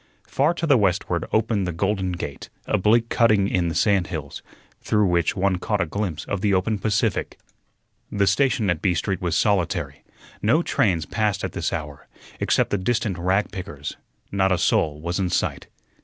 [0.27, 4.41] Far to the westward opened the Golden Gate, a bleak cutting in the sand hills,
[4.81, 7.37] through which one caught a glimpse of the open Pacific.
[8.11, 10.03] The station at B Street was solitary;
[10.41, 12.07] no trains passed at this hour;
[12.39, 13.95] except the distant rag pickers,
[14.31, 15.67] not a soul was in sight.